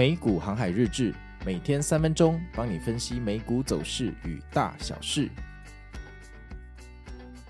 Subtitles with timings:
[0.00, 5.28] 美股航海日志，每天三分钟，帮你分析美股走势与大小事。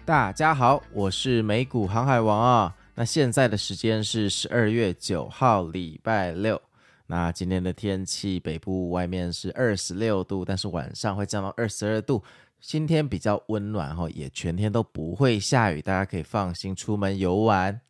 [0.04, 2.74] 大家好，我是美股航海王啊。
[2.96, 6.60] 那现在的时间是十二月九号，礼拜六。
[7.06, 12.20] 那今天的天气，北部外面是二十六度，但是晚上会降到二十二度。
[12.60, 17.80] 今天比较温暖哈，也全天都不会下雨，大家可以放心出门游玩。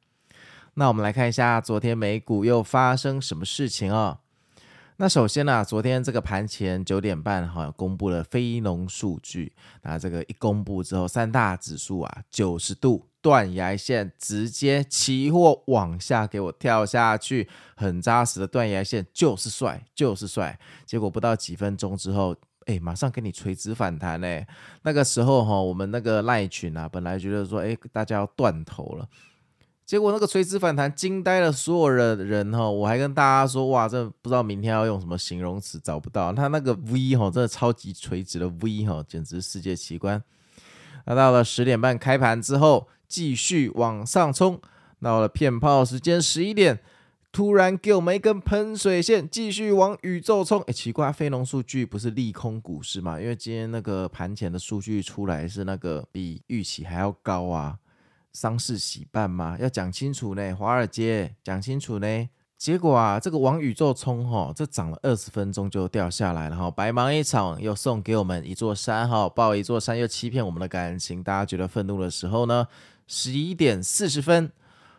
[0.74, 4.18] 那我们来看一下昨天美股又发生什么事情哦。
[5.00, 9.50] 那首先呢、昨天这个盘前九点半哈，公布了非农数据。
[9.80, 20.58] 那这个一公布之后，三大指数啊，九十度断崖线，直接期货往下给我跳下去，很扎实的断崖线，就是帅，就是帅。
[20.84, 24.46] 结果不到几分钟之后，哎，马上给你垂直反弹哎。
[24.82, 29.08] 那个时候哈，我们那个赖群啊，本来觉得说，哎，大家要断头了。
[29.90, 36.32] 结果那个垂直反弹惊呆了所有的人哈，我还跟大家说哇，这不知道明天要用什么形容词，找不到。
[36.32, 40.22] 它那个 V 哈，真的超级垂直的 V 哈，简直世界奇观。
[41.06, 44.60] 那到了十点半开盘之后，继续往上冲。
[45.02, 46.78] 到了骗炮时间十一点，
[47.32, 50.60] 突然给我们一根喷水线，继续往宇宙冲。
[50.68, 53.20] 哎，奇怪，非农数据不是利空股市嘛？
[53.20, 57.76] 因为今天那个盘前的数据出来是那个比预期还要高啊。
[58.32, 59.56] 丧事喜办吗？
[59.60, 62.28] 要讲清楚呢，华尔街讲清楚呢。
[62.56, 72.68] 结果啊，这个往宇宙冲哈，这涨了二十分钟就掉下来了哈，白忙一场，又送给我们一座山哈，抱一座山又欺骗我们的感情，大家觉得愤怒的时候呢，
[73.06, 74.52] 十一点四十分。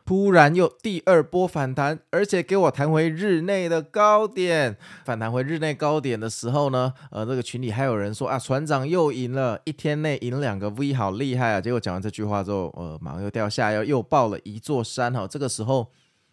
[0.04, 4.76] 突然又第二波反弹，而且给我弹回日内的高点。
[5.06, 11.62] 反弹回日内高点的时候呢，呃，这个群里还有人说啊，船长又赢了，一天内赢两个 V，好厉害啊！
[11.62, 15.26] 结果讲完这句话之后，呃，马上又掉下，又又爆了一座山哈。
[15.26, 15.90] 这个时候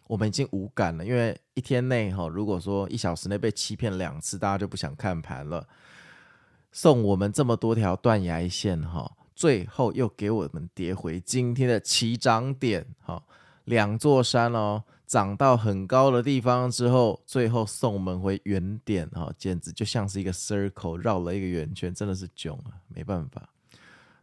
[0.07, 5.65] 我们已经无感了，因为一天内哈，如果说一小时内被欺骗两次，大家就不想看盘了。
[6.71, 13.23] 送我们这么多条断崖线哈，最后又给我们跌回今天的起涨点哈。
[13.69, 23.47] 两座山哦，涨到很高的地方之后，最后送我们回原点哈，简直就像是一个 circle 绕了一个圆圈，真的是囧啊，没办法。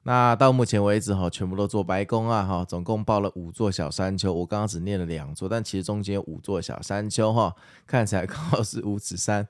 [0.03, 7.55] 那到目前为止哈，全部都做白工啊哈，总共报了五座小山丘，我刚刚只念了两座，但其实中间有五座小山丘哈，
[7.87, 9.47] 看起来刚好是五指山。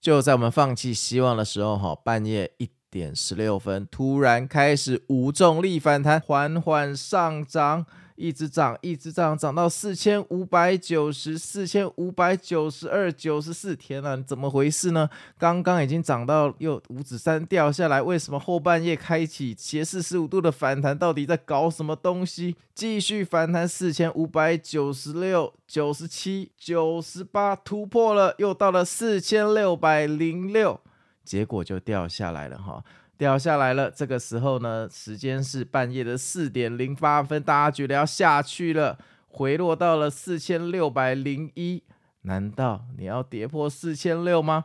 [0.00, 7.86] 就在我们放弃希望的时候哈，半夜一点十六分，突然开始无重力反弹，缓缓上涨。
[8.16, 15.08] 一直涨，一直涨，涨到四千五百九十四千五百九十二九十四，天呐，怎么回事呢？
[15.36, 20.96] 刚刚已经涨到又五指山掉下来，为什么后半夜开启斜四十五度的反弹？
[20.96, 22.56] 到底在搞什么东西？
[22.74, 30.80] 继续反弹四千五百九十六、九十七、九十八，突破了，又到了四千六百零六，
[31.24, 32.84] 结果就掉下来了哈。
[33.16, 38.98] 掉下来了，这个时候呢，时间是半夜的四点零八分，大家觉得要下去了，
[39.28, 41.82] 回落到了四千六百零一，
[42.22, 44.64] 难道你要跌破四千六吗？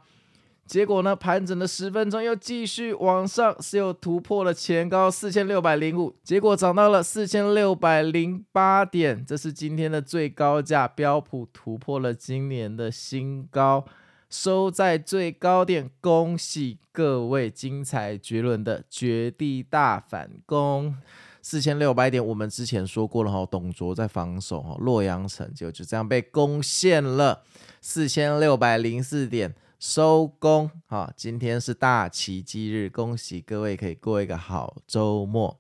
[0.66, 13.84] 结果呢，盘整了十分钟，又继续往上，是又突破了前高四千六百零五，结果涨到了四千六百零八点，这是今天的最高价，标普突破了今年的新高。
[14.30, 17.50] 收在最高点，恭喜各位！
[17.50, 20.96] 精彩绝伦的绝地大反攻，
[21.42, 22.24] 四千六百点。
[22.24, 27.42] 我们之前说过了哈，董卓在防守哈，洛阳城就就这样被攻陷了，
[27.82, 30.70] 四千六百零四点收工。
[30.86, 35.60] 哈，今天是大奇迹日，恭喜各位可以过一个好周末。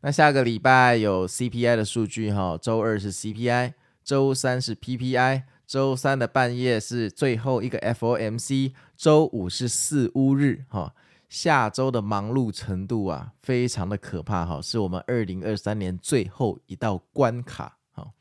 [0.00, 5.42] 那下个礼拜有 CPI 的数据哈，周二是 CPI，周三是 PPI。
[5.68, 10.94] 周三的半夜是最后一个 FOMC，周五是四乌日，哈，
[11.28, 18.12] 下周的忙碌程度啊，非常的可怕，哈，是我们二零二三年最后一道关卡，哈，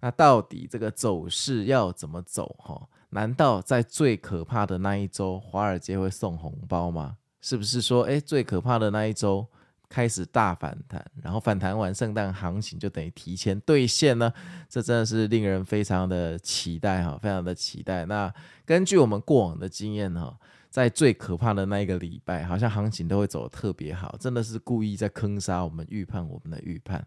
[0.00, 2.86] 那到底这个走势要怎么走，哈？
[3.08, 7.16] 难道在最可怕的那一周，华尔街会送红包吗？
[7.40, 9.46] 是不是说，诶，最可怕的那一周？
[9.88, 14.32] 开始大反弹，然后反弹完圣诞行情就等于提前兑现呢，
[14.68, 18.04] 这真的是令人非常的期待哈，非常的期待。
[18.04, 18.32] 那
[18.66, 20.38] 根据我们过往的经验哈，
[20.68, 27.06] 在最可怕的那一个礼拜，好像行情都会走得特别好，真的是故意在坑杀我们预判我们的预判。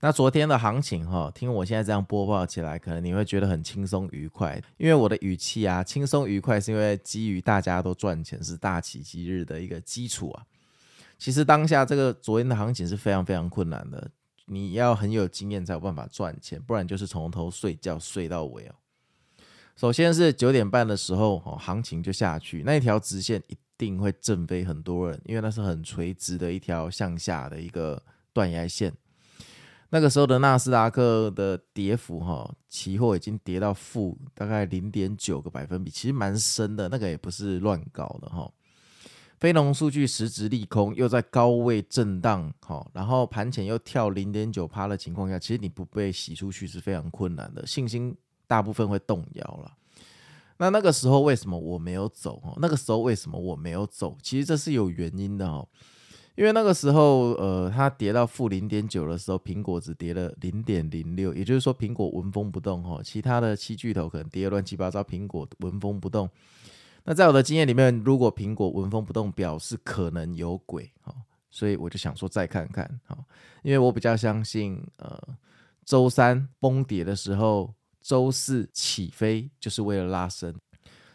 [0.00, 10.46] 那昨天的行情哈，听我现在这样播报起来，可能你会觉得很轻松愉快，因为我的语气啊，轻松愉快是因为基于大家都赚钱是大奇迹日的一个基础啊。
[11.18, 14.10] 其实当下这个昨天的行情是非常非常困难的，
[14.46, 18.74] 你要很有经验才有办法赚钱，不然就是从头睡觉睡到尾哦。
[19.74, 28.00] 首先是九点半的时候，哦，行情就下去，那一条直线一定会震飞很多人，因为那是很垂直的一条向下的一个
[28.32, 28.92] 断崖线。
[29.90, 38.52] 那个时候的纳斯达克的跌幅，哈，期货已经跌到负大概零点九个百分比，其实蛮深的，那个也不是乱搞的，哈。
[39.38, 49.72] 非农数据实质利空，又在高位震荡，好，然后盘前又跳零点九趴的情况下，其实你不被洗出去是非常困难的，信心大部分会动摇了。
[50.58, 52.42] 那那个时候为什么我没有走？
[52.60, 54.16] 那个时候为什么我没有走？
[54.20, 55.68] 其实这是有原因的哦。
[56.34, 66.28] 因为那个时候，呃，它跌到负零点九的时候，苹果只跌了零点零六，也就是说，苹果纹风不动哈，其他的七巨头可能跌乱七八糟，苹果纹风不动。
[67.04, 71.14] 那在我的经验里面，如果苹果纹风不动，表示可能有鬼哈，
[71.50, 73.16] 所以我就想说再看看哈，
[73.62, 75.18] 因为我比较相信，呃，
[75.84, 80.54] 周三崩跌的时候，周四起飞就是为了拉升。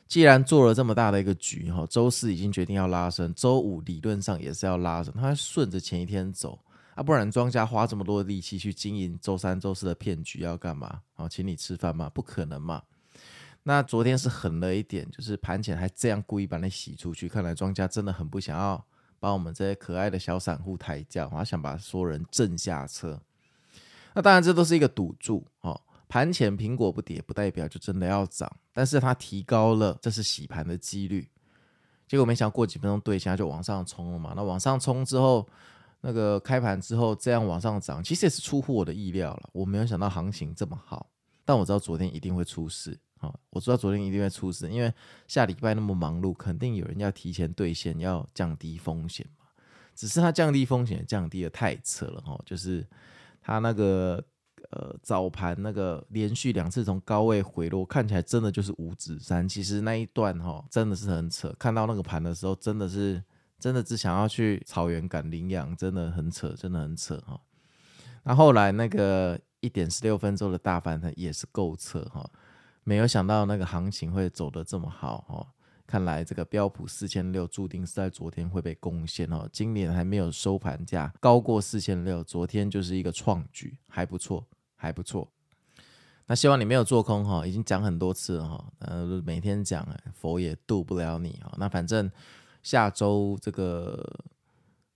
[0.07, 6.59] 既然做了这么大的一个局哈，周四已经决定要拉升，周五理论上也是要拉升，它顺着前一天走
[6.95, 11.01] 啊，不然庄家花这么多的力气去经营周三、周四的骗局要干嘛？
[11.13, 12.09] 好，请你吃饭吗？
[12.09, 12.81] 不可能嘛。
[13.63, 18.85] 那昨天是狠了一点，就是盘前还这样故意把你洗出去，看来庄家真的很不想要
[19.19, 23.21] 把我们这些可爱的小散户抬轿，他想把所有人震下车。
[24.13, 25.79] 那当然这都是一个赌注哦。
[26.09, 31.27] 盘前苹果不跌，不代表就真的要涨，但是它提高了，这是洗盘的几率。
[32.07, 34.33] 结果没想到过几分钟对，现在就往上冲了嘛。
[34.35, 35.47] 那往上冲之后，
[36.01, 39.49] 那个开盘之后这样往上涨，其实也是出乎我的意料了。
[39.53, 41.09] 我没有想到行情这么好，
[41.45, 43.33] 但我知道昨天一定会出事啊！
[43.49, 44.93] 我知道昨天一定会出事，因为
[45.27, 49.45] 下礼拜那么忙碌，肯定有人要提前兑现，要降低风险嘛。
[49.95, 52.87] 只是它降低风险降低得太扯了哈，就是
[53.41, 54.23] 它那个。
[54.71, 59.47] 呃，早盘那个连续两次从高位回落，看起来真的就是五指山。
[59.47, 61.53] 其实那一段哈，真的是很扯。
[61.59, 63.21] 看到那个盘的时候，真的是
[63.59, 67.39] 真的只想要去草原赶羚羊，真的很扯，真的很扯哈。
[68.23, 72.29] 那后来那个一点十六分钟的大反弹也是够扯哈，
[72.83, 75.47] 没有想到那个行情会走得这么好哈。
[75.87, 79.49] 看来这个标普四千六注定是在昨天会被攻陷哦。
[79.51, 84.45] 今年还没有收盘价高过四千六，昨天就是一个创举，还不错。
[84.75, 85.31] 还不错，
[86.25, 91.53] 那希望你没有做空哈，已经讲很多次了哈，呃，每天讲，佛也渡不了你哈。
[91.57, 92.11] 那反正
[92.61, 94.05] 下周这个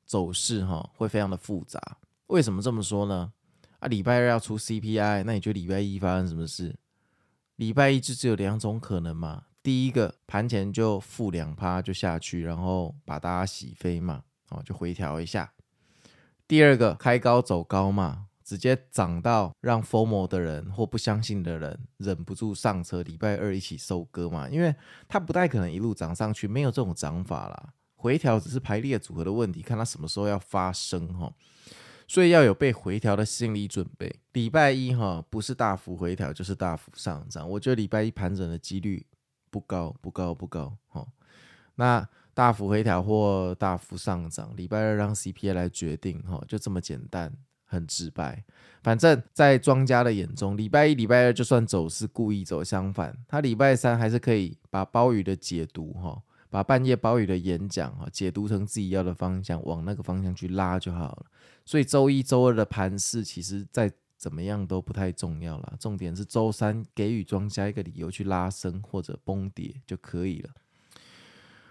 [0.05, 1.79] 走势哈会非常的复杂，
[2.25, 3.31] 为什么这么说呢？
[3.79, 6.75] 啊，礼拜二要出 CPI，那你觉得礼拜一发生什么事？
[7.55, 15.45] 礼拜一就只有两种可能嘛，第一个盘前就负两趴就下去，然后把大家洗飞嘛，哦，就回调一下；
[16.47, 18.25] 第二个开高走高嘛。
[18.47, 24.73] 直接涨到让 formal 的人或不相信的人忍不住上车，礼拜二一起收割嘛，因为
[25.09, 27.73] 它不太可能一路涨上去，没有这种涨法啦。
[27.97, 31.29] 回调只是排列组合的问题，看它什么时候要发生哈，
[32.07, 34.19] 所以要有被回调的心理准备。
[34.33, 39.05] 礼拜一哈不是大幅回调就是大幅上涨，我觉得礼拜一盘整的几率
[39.51, 41.05] 不高不高不高哈。
[41.75, 47.33] 那大幅回调或大幅上涨，礼拜二让 CPI 来决定哈，就这么简单。
[47.69, 48.45] 很直白，
[48.81, 56.17] 反正在庄家的眼中，礼拜一、礼拜二就算走势故意走相反，他礼拜三还是可以把鲍鱼的解读哈，
[56.49, 61.25] 把半夜暴雨的演讲哈解读成自己要的方向，往那个方向去拉就好了。
[61.65, 70.49] 所以周一、周二的盘势其实再怎么样都不太重要了，重点是周三给予庄家一个理由去拉升或者崩跌就可以了。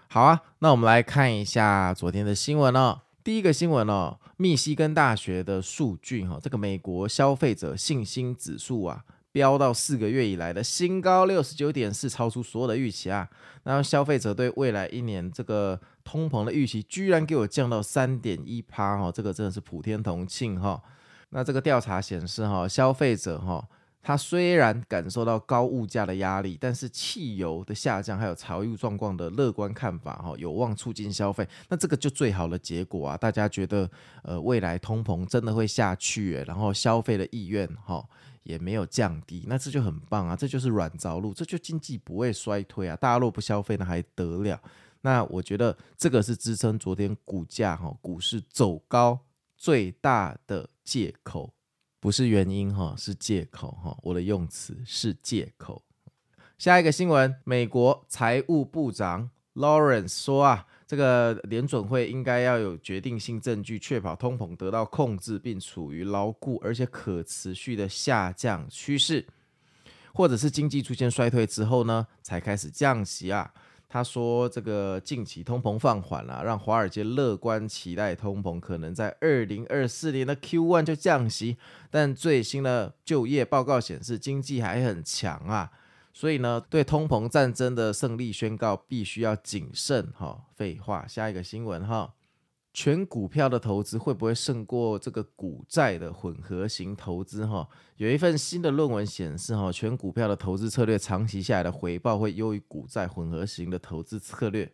[0.07, 3.01] 好啊，那我们来看一下昨天的新闻哦。
[3.23, 9.03] 第一个新闻哦，密西根大学的数据哈，这个美国消费者信心指数啊，
[9.37, 13.29] 飙到四个月以来的新高六十九点四，超出所有的预期啊。
[13.61, 20.81] 然后消费者对未来一年这个通膨的预期，居然给我降到三点一趴哈，这个真的是普天同庆哈。
[21.29, 23.63] 那这个调查显示哈，消费者哈。
[24.01, 31.45] 他虽然感受到高物价的压力，但是汽油的下降还有财务状况的乐观看法，哈，有望促进消费。
[31.67, 33.17] 那这个就最好的结果啊！
[33.17, 33.89] 大家觉得，
[34.23, 38.07] 呃，未来通膨真的会下去，然后消费的意愿，哈，
[38.43, 40.37] 也没有降低，那这就很棒啊！
[40.37, 42.95] 这就是软着陆，这就经济不会衰退啊！
[42.95, 44.61] 大家若不消费，那还得了？
[45.01, 49.19] 那我觉得这个是支撑昨天股价，哈，股市走高
[49.57, 51.51] 最大的借口。
[51.99, 53.97] 不是原因哈，是借口哈。
[54.03, 55.83] 我的用词是借口。
[56.57, 69.27] 下一个新闻，美国财务部长 Lawrence 说啊，这个联准会应该要有决定性证据，确保通膨得到控制，并处于牢固而且可持续的下降趋势。
[70.13, 73.53] 或者是经济出现衰退之后呢，才开始降息啊。
[73.89, 81.57] 他说这个近期通膨放缓了，让华尔街乐观期待通膨可能在二零二四年的 Q1 就降息，
[81.89, 85.71] 但最新的就业报告显示经济还很强啊。
[86.13, 90.45] 所以呢，对通膨战争的胜利宣告必须要谨慎哈。
[90.55, 92.13] 废话，下一个新闻哈，
[92.77, 97.67] 全股票的投资会不会胜过这个股债的混合型投资哈？
[97.95, 104.71] 有一份新的论文显示哈，全股票的投资策略长期下来的回报会优于股债混合型的投资策略。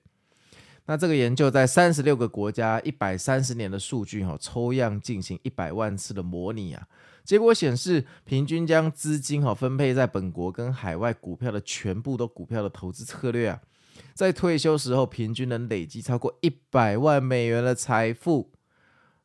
[0.86, 6.86] 那这个研究在三十六个国家一百三十年的数据哈，抽样进行一百万次的模拟啊。
[7.24, 13.62] 结果显示，平均将资金哈分配在本国跟海外股票的全部都股票的投资策略啊，
[14.13, 18.51] 在退休时候平均能累积超过一百万美元的财富，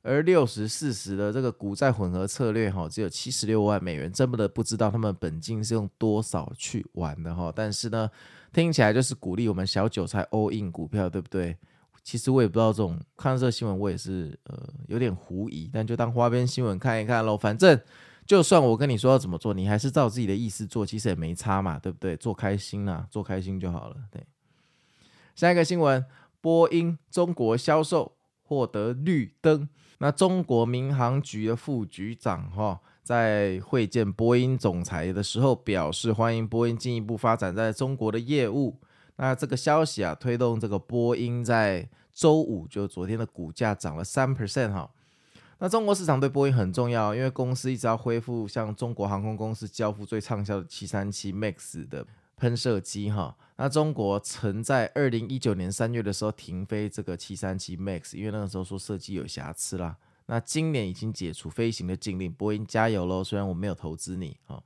[0.02, 7.52] 而六十四十的这个股债混合策略哈只有七十六万美元，真的不知道他们本金是用多少去玩的哈。
[7.54, 8.10] 但是呢，
[8.52, 11.56] 听起来就是鼓励我们小韭菜 all in 股票，对不对？
[12.02, 17.36] 其实我也不知道这种看到这新闻，我也是呃有点狐疑，但就当花边新闻看一看喽。
[17.36, 17.78] 反正
[18.24, 22.16] 就算我跟你说要怎么做，你还是照自己的意思做，其实也没差嘛，对不对？
[22.16, 23.96] 做开心啦，做开心就好了。
[24.10, 24.24] 对，
[25.38, 26.04] 下一个新闻，
[26.40, 29.68] 波音中国销售获得绿灯。
[29.98, 38.80] 那中国民航局的副局长哈在会见波音总裁的时候表示，欢迎波音进一步发展在中国的业务。
[39.14, 44.90] 那这个消息啊，推动这个波音在周五就昨天的股价涨了三 percent 哈。
[45.60, 52.04] 那中国市场对波音很重要，因为公司一直要恢复向中国航空公司交付最畅销的七三七 MAX 的
[52.38, 53.36] 喷射机哈。
[53.56, 59.96] 那中国曾在二零一九年三月的时候停飞这个七三七 MAX，因为那个时候说设计有瑕疵啦。
[60.26, 63.24] 那今年已经解除飞行的禁令，波音加油喽！
[63.24, 64.62] 虽然我没有投资你哈。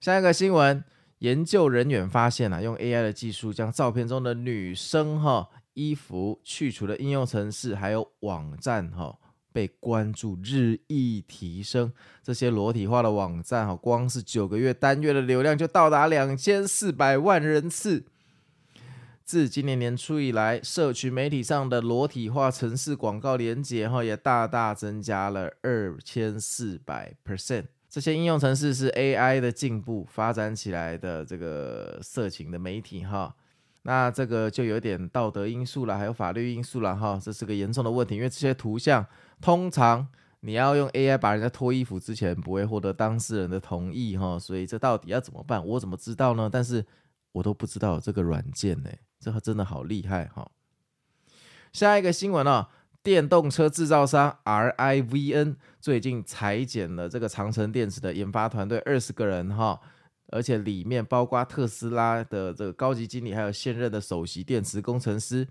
[0.00, 0.84] 下一个新闻。
[1.20, 9.18] 研究人员发现啊，用 AI 的技术将照片中的女生哈衣服去除的应用程式，还有网站哈
[9.56, 11.90] 被关注日益提升。
[12.22, 18.04] 这些裸体化的网站哈，光是九个月单月的流量就到达两千四百万人次。
[19.24, 27.64] 自今年年初以来，社群媒体上的裸体化城市广告连接哈也大大增加了二千四百 percent。
[27.88, 33.34] 这些应用程式是 AI 的进步发展起来的这个色情的媒体哈，
[33.86, 39.06] 那这个就有点道德因素了，还有法律因素了哈，这是个严重的问题，因为这些图像
[39.40, 40.08] 通常
[40.40, 45.64] 你要用 AI 把人家脱衣服之前不会获得当事人的同意哈，所以这到底要怎么办？
[45.64, 46.50] 我怎么知道呢？
[46.52, 46.84] 但是
[47.30, 48.90] 我都不知道这个软件呢，
[49.20, 50.50] 这真的好厉害哈。
[51.72, 52.70] 下一个新闻啊。
[53.02, 59.80] 电动车制造商 RIVN 最近裁减了这个长城电池的研发团队二十个人哈，
[60.28, 65.46] 而且里面包括特斯拉的这个高级经理，还有现任的首席电池工程师。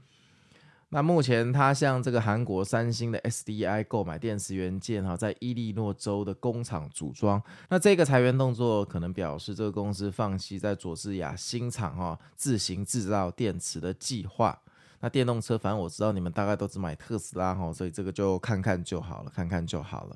[0.90, 7.42] 那目前他向这个韩国三星的 SDI 购买电池元件哈，在伊利诺州的工厂组装。
[7.70, 14.58] 那这个裁员动作可能表示这个公司放弃在佐治亚新厂哈自行制造电池的计划。
[15.02, 20.16] 那电动车，反正我知道你们大概都只买特斯拉哈，所以这个就看看就好了，看看就好了。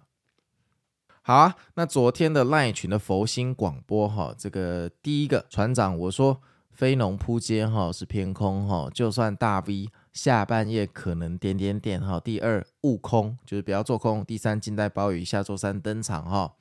[1.29, 12.19] 好啊，那昨天的赖群的佛心广播哈，这个第一个船长我说非农扑街哈是偏空哈，就算大 V 下半夜可能点点点哈。
[12.19, 14.25] 第二悟空就是不要做空。
[14.25, 16.51] 第三静待暴雨下周三登场哈。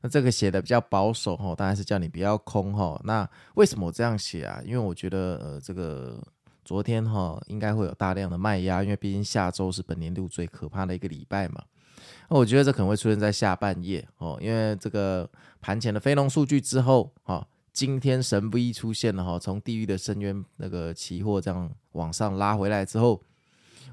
[0.00, 2.98] 那这个写的比较保守哈，当然是叫你不要空哈。
[3.04, 4.58] 那为什么我这样写啊？
[4.64, 6.18] 因为我觉得呃这个。
[6.64, 11.62] 昨天哈应该会有大量的卖压，因为毕竟下周是本年度最可怕的一个礼拜嘛。
[12.30, 15.28] 那我觉得这可能会出现在下半夜哦，因为这个
[15.60, 23.20] 盘前的非农数据之后哈，今天神 V 出现了哈，从地狱的深渊那个期货这样往上拉回来之后，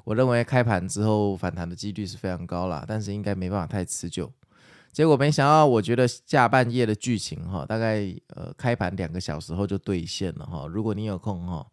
[0.03, 4.31] 我认为开盘之后反弹的几率是非常高了，但是应该没办法太持久。
[4.91, 10.67] 结果没想到，我觉得下半夜的剧情哈，大概呃开盘两个小时后就兑现了哈。
[10.67, 11.65] 如果你有空哈。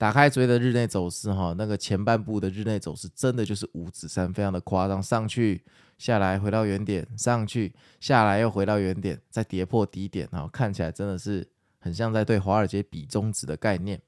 [0.00, 5.62] 打开昨天的日内走势哈，那个前半部的日内走势真的就是五指山，非常的夸张，上去
[5.98, 11.46] 下来回到原点，上去下来又回到原点，再跌破低点哈，看起来真的是
[11.80, 14.00] 很像在对华尔街比中指的概念。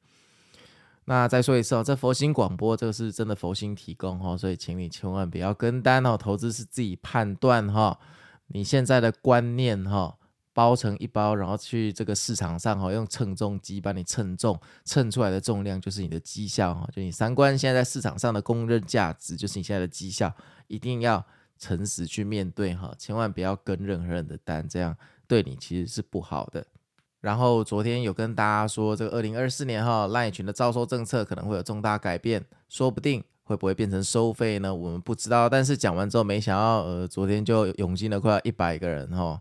[1.05, 7.99] 那再说一次哦，这佛心广播这个是真的佛心提供哈，所以请你千万不要跟单哦，投资是自己判断哈，
[8.47, 10.17] 你现在的观念哈。
[10.55, 20.33] 包成一包，然后去这个市场上哈，用称重机把你称重，称出来的重量就是你的绩效哈，就你三观现在在市场上的公认价值就是你现在的绩效，
[20.67, 21.25] 一定要
[21.59, 26.67] 诚实去面对哈，千万不要跟任何人的单，这样对你其实是不好的。
[27.21, 34.75] 然后昨天有跟大家说，这个二零二四年哈赖群的招收政策可能会有重大改变，说不定会不会变成收费呢？
[34.75, 35.49] 我们不知道。
[35.49, 39.41] 但是讲完之后，没想到呃，昨天就涌进了快要一百个人哈。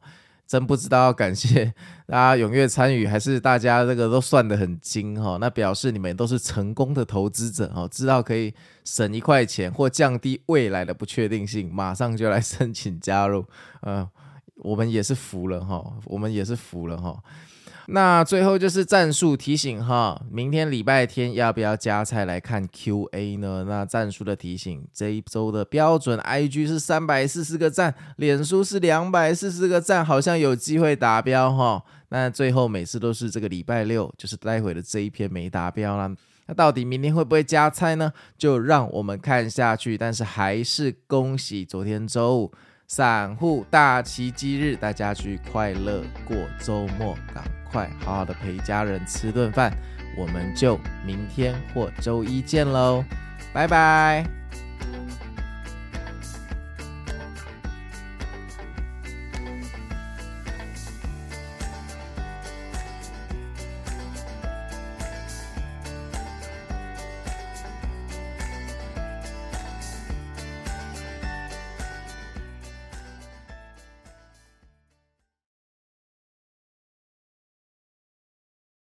[0.52, 1.74] 真不知道要感谢
[2.06, 5.38] 大家踊跃参与，还是大家这个都算得很精哈？
[5.40, 8.54] 那表示你们都是成功的投资者哈，知道可以
[8.84, 13.46] 省一块钱或降低未来的不确定性，马上就来 申请加入。
[13.84, 14.06] 嗯，
[14.58, 17.18] 我们也是服了哈，我们也是服了哈。
[17.94, 23.66] 那最后就是战术提醒哈，明天礼拜天要不要加菜来看 QA 呢？
[23.68, 31.84] 那战术的提醒，这一周的标准 IG 是三百四十个赞，脸书是两百四十个赞，好像有机会达标哈。
[32.10, 36.10] 那最后每次都是这个礼拜六，就是待会的这一篇没达标啦。
[36.48, 38.14] 那到底明天会不会加菜呢？
[38.38, 39.98] 就让我们看下去。
[39.98, 42.52] 但是还是恭喜昨天周五。
[42.88, 49.72] 散户大奇迹日，大家去快乐过周末，赶快好好的陪家人吃顿饭，
[50.18, 53.04] 我们就明天或周一见喽，
[53.54, 54.41] 拜拜。